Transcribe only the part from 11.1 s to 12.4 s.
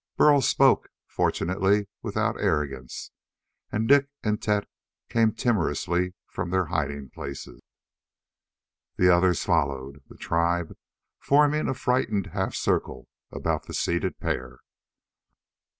forming a frightened